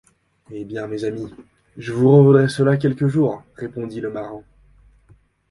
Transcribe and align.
Eh 0.59 0.65
bien, 0.65 0.87
mes 0.87 1.03
amis, 1.03 1.31
je 1.77 1.93
vous 1.93 2.09
revaudrai 2.09 2.49
cela 2.49 2.75
quelque 2.77 3.07
jour! 3.07 3.43
répondit 3.55 4.01
le 4.01 4.09
marin. 4.09 4.41